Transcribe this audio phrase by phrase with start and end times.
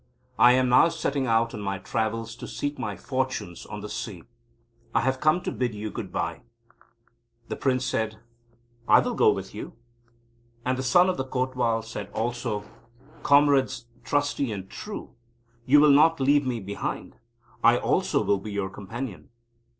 [0.39, 4.23] I am now setting out on my travels to seek my fortunes on the sea.
[4.95, 6.41] I have come to bid you good bye."
[7.49, 8.17] The Prince said;
[8.87, 9.73] "I will go with you."
[10.65, 12.63] And the Son of Kotwal said also:
[13.21, 15.13] "Comrades, trusty and true,
[15.67, 17.17] you will not leave me behind.
[17.63, 19.29] I also will be your companion."